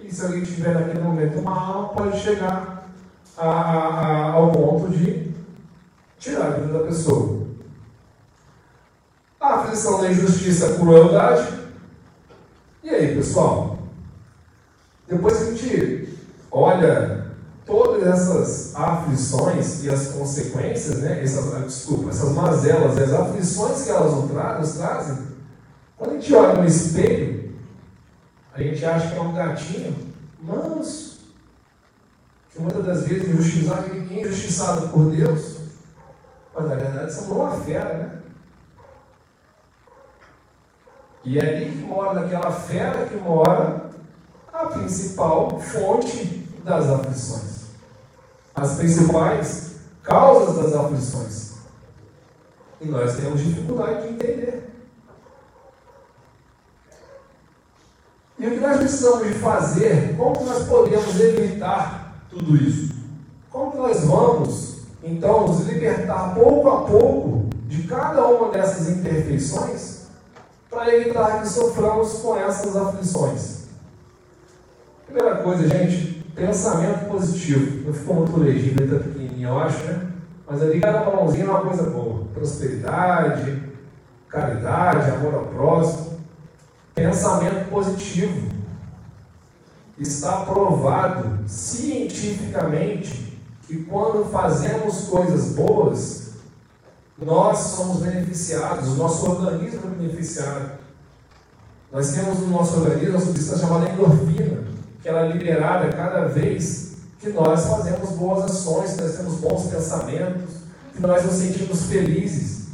[0.00, 2.88] e se alguém tiver naquele momento uma alma, pode chegar
[3.36, 5.32] a, a, a, ao ponto de
[6.18, 7.42] tirar a vida da pessoa.
[9.40, 11.60] A aflição da injustiça, a crueldade.
[12.84, 13.71] E aí, pessoal?
[15.12, 16.18] Depois que a gente
[16.50, 17.26] olha
[17.66, 23.90] todas essas aflições e as consequências, né, essas, ah, desculpa, essas mazelas, as aflições que
[23.90, 25.18] elas nos trazem,
[25.98, 27.52] quando a gente olha no espelho,
[28.54, 29.94] a gente acha que é um gatinho
[30.40, 31.20] manso,
[32.50, 35.58] que muitas das vezes injustiçado, é injustiçado por Deus,
[36.54, 38.18] mas na verdade são uma fera, né?
[41.22, 43.91] E é ali que mora, naquela fera que mora,
[44.62, 47.62] a principal fonte das aflições
[48.54, 51.52] as principais causas das aflições.
[52.80, 54.70] E nós temos dificuldade de entender.
[58.38, 62.92] E o que nós precisamos fazer, como nós podemos evitar tudo isso?
[63.50, 70.02] Como nós vamos, então, nos libertar pouco a pouco de cada uma dessas imperfeições
[70.68, 73.61] para evitar que soframos com essas aflições.
[75.12, 77.86] Primeira coisa, gente, pensamento positivo.
[77.86, 80.10] Não ficou muito legível, está pequenininho, eu acho, né?
[80.48, 82.24] Mas ali cada balãozinho é uma coisa boa.
[82.32, 83.62] Prosperidade,
[84.26, 86.18] caridade, amor ao próximo.
[86.94, 88.52] Pensamento positivo.
[89.98, 96.30] Está provado cientificamente que quando fazemos coisas boas,
[97.18, 100.70] nós somos beneficiados, o nosso organismo é beneficiado.
[101.92, 104.71] Nós temos no nosso organismo uma substância chamada endorfina,
[105.02, 109.66] que ela é liberada cada vez que nós fazemos boas ações, que nós temos bons
[109.66, 110.50] pensamentos,
[110.94, 112.68] que nós nos sentimos felizes.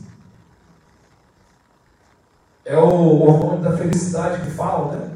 [2.65, 5.11] É o hormônio da felicidade que fala, né?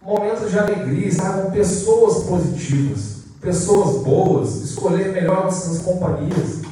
[0.00, 1.10] Momentos de alegria,
[1.44, 6.62] com pessoas positivas, pessoas boas, escolher melhor as suas companhias.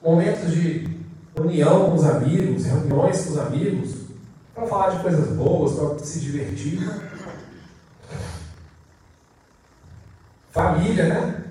[0.00, 0.88] Momentos de
[1.36, 3.99] união com os amigos, reuniões com os amigos,
[4.60, 6.80] para falar de coisas boas, para se divertir.
[10.50, 11.44] Família, né?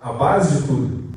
[0.00, 1.08] A base de tudo.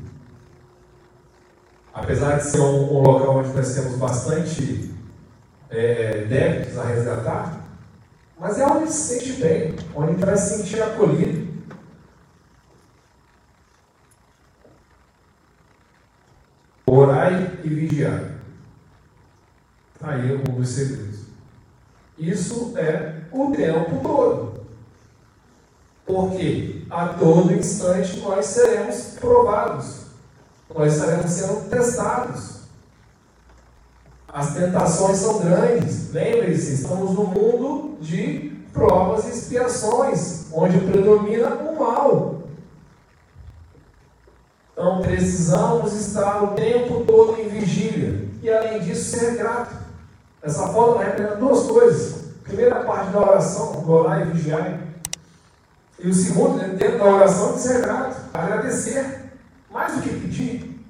[1.94, 4.94] Apesar de ser um, um local onde nós temos bastante
[5.70, 7.60] é, débitos a resgatar,
[8.38, 11.52] mas é onde se sente bem, onde vai se sentir acolhido.
[16.86, 18.31] Orai e vigiai.
[20.02, 21.20] Aí um dos segredos.
[22.18, 24.62] Isso é o tempo todo.
[26.04, 30.02] Porque a todo instante nós seremos provados.
[30.74, 32.62] Nós estaremos sendo testados.
[34.28, 36.12] As tentações são grandes.
[36.12, 42.42] Lembre-se, estamos no mundo de provas e expiações, onde predomina o mal.
[44.72, 48.28] Então precisamos estar o tempo todo em vigília.
[48.42, 49.81] E além disso, ser grato.
[50.42, 52.22] Essa foto representa duas coisas.
[52.42, 54.80] Primeira parte da oração, orar e vigiar.
[55.98, 59.32] E o segundo, dentro da oração, de ser grato, agradecer,
[59.70, 60.84] mais do que pedir.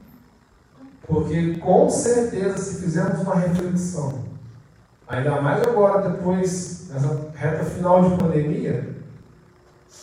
[1.07, 4.25] Porque com certeza, se fizermos uma reflexão,
[5.07, 8.97] ainda mais agora, depois, nessa reta final de pandemia,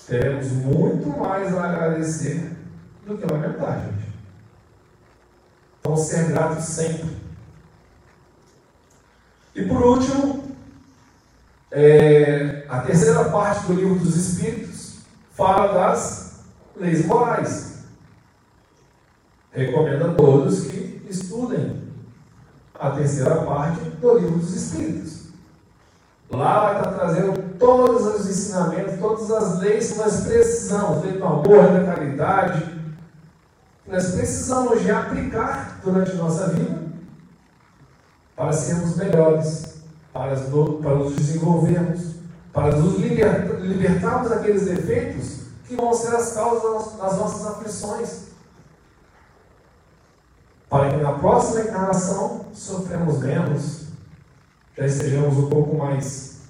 [0.06, 2.56] teremos muito mais a agradecer
[3.08, 4.10] do que lamentar, gente.
[5.80, 7.29] Então, ser grato sempre.
[9.60, 10.56] E por último,
[11.70, 15.00] é, a terceira parte do livro dos Espíritos
[15.32, 16.40] fala das
[16.78, 17.80] leis morais.
[19.52, 21.90] Recomendo a todos que estudem
[22.74, 25.28] a terceira parte do livro dos Espíritos.
[26.32, 31.26] Lá vai estar trazendo todos os ensinamentos, todas as leis que nós precisamos, lei do
[31.26, 32.64] amor, da caridade,
[33.84, 36.79] que nós precisamos de aplicar durante nossa vida
[38.40, 39.82] para sermos melhores,
[40.14, 42.16] para, para nos desenvolvermos,
[42.54, 48.30] para nos libertarmos daqueles defeitos que vão ser as causas das nossas aflições.
[50.70, 53.88] Para que na próxima encarnação sofremos menos,
[54.78, 56.44] já estejamos um pouco mais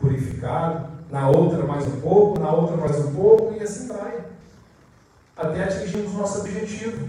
[0.00, 4.24] purificados, na outra mais um pouco, na outra mais um pouco, e assim vai.
[5.36, 7.06] Até atingirmos nosso objetivo.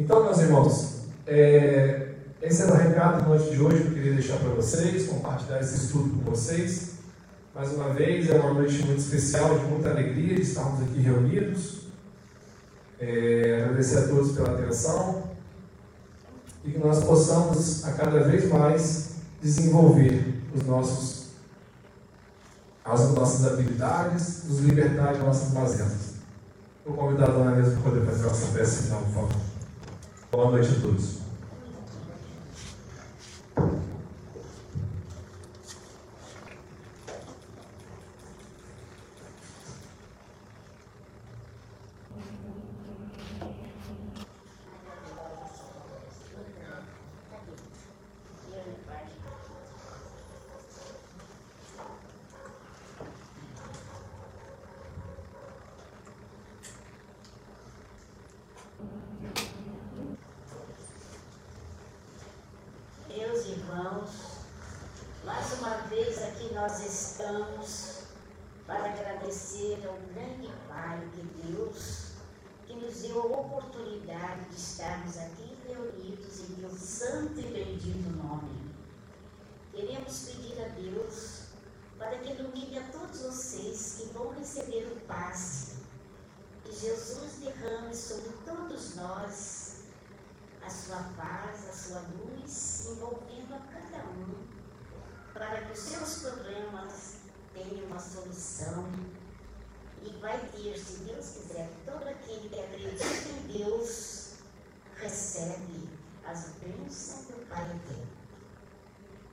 [0.00, 0.94] Então, meus irmãos,
[1.26, 5.06] é, esse era o recado da noite de hoje que eu queria deixar para vocês,
[5.06, 6.92] compartilhar esse estudo com vocês.
[7.54, 11.80] Mais uma vez, é uma noite muito especial, de muita alegria de estarmos aqui reunidos.
[12.98, 15.24] É, agradecer a todos pela atenção
[16.64, 21.26] e que nós possamos a cada vez mais desenvolver os nossos,
[22.86, 26.14] as nossas habilidades, nos libertar de nossas mazelas.
[26.86, 29.49] Vou convidar a dona Inês para poder fazer a nossa peça final, por favor.
[30.30, 31.19] Boa noite a todos.
[79.72, 81.40] Queremos pedir a Deus
[81.98, 85.76] para que ilumine a todos vocês que vão receber o passe,
[86.64, 89.84] que Jesus derrame sobre todos nós
[90.62, 94.46] a sua paz, a sua luz, envolvendo a cada um,
[95.32, 97.14] para que os seus problemas
[97.54, 98.90] tenham uma solução.
[100.02, 104.34] E vai ter, se Deus quiser, todo aquele que acredita em Deus
[104.96, 105.90] recebe
[106.24, 108.19] as bênçãos do Pai eterno.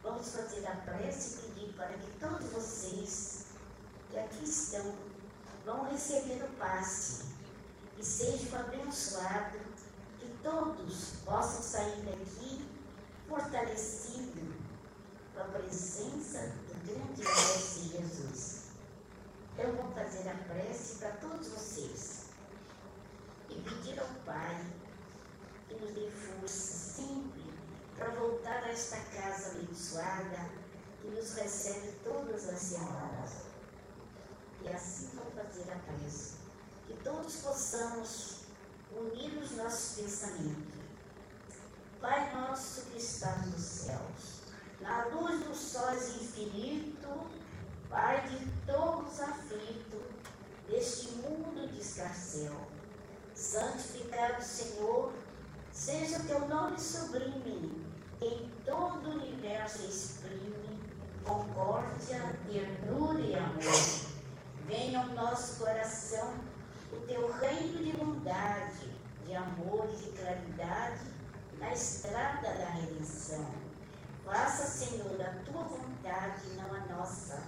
[0.08, 3.48] Vamos fazer a prece e pedir para que todos vocês
[4.10, 4.96] que aqui estão
[5.66, 7.26] vão receber o passe
[7.98, 9.62] e sejam abençoados,
[10.18, 12.66] que todos possam sair daqui
[13.28, 14.56] fortalecidos
[15.34, 18.62] com a presença do grande Mestre Jesus.
[19.58, 22.28] Eu vou fazer a prece para todos vocês
[23.50, 24.66] e pedir ao Pai
[25.68, 27.37] que nos dê força sempre
[27.98, 30.50] para voltar a esta casa abençoada
[31.02, 33.32] que nos recebe todas as semanas.
[34.62, 36.36] E assim vou fazer a prece.
[36.88, 38.42] Que todos possamos
[38.96, 40.78] unir os nossos pensamentos.
[42.00, 44.42] Pai nosso que está nos céus,
[44.80, 47.28] na luz do sol infinito,
[47.90, 50.02] Pai de todos aflitos,
[50.68, 52.68] deste mundo de escarcel.
[53.34, 55.14] Santificado Senhor,
[55.72, 57.87] seja teu nome sublime,
[58.22, 60.80] em todo o universo exprime
[61.24, 64.08] concórdia, ternura e amor.
[64.66, 66.34] Venha ao nosso coração
[66.92, 68.92] o teu reino de bondade,
[69.26, 71.02] de amor e de claridade
[71.60, 73.46] na estrada da redenção.
[74.26, 77.44] Faça, Senhor, a tua vontade, não a nossa,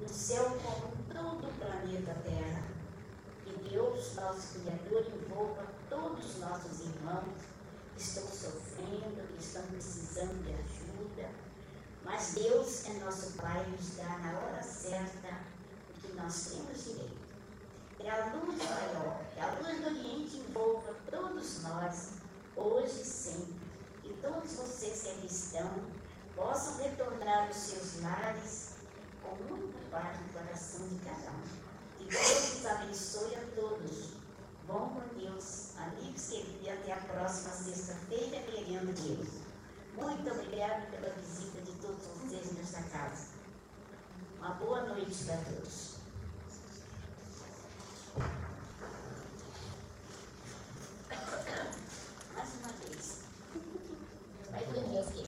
[0.00, 2.62] no céu como todo o planeta Terra.
[3.44, 7.55] Que Deus, nosso Criador, envolva todos os nossos irmãos
[7.96, 11.30] que estão sofrendo, que estão precisando de ajuda.
[12.04, 15.40] Mas Deus é nosso Pai nos dá na hora certa
[15.90, 17.26] o que nós temos direito.
[17.96, 22.10] Que a luz maior, que a luz do Oriente envolva todos nós,
[22.54, 23.56] hoje e sempre.
[24.02, 25.70] Que todos vocês que aqui estão
[26.36, 28.74] possam retornar aos seus lares
[29.22, 31.42] com muito paz no coração de cada um.
[31.96, 34.10] Que Deus os abençoe a todos.
[34.68, 39.28] Bom com Deus, próxima livre-serviria até a próxima sexta-feira, querendo Deus.
[39.94, 43.28] Muito obrigada pela visita de todos vocês nesta casa.
[44.38, 45.96] Uma boa noite para todos.
[52.34, 53.20] Mais uma vez.
[54.50, 55.25] Vai dormir,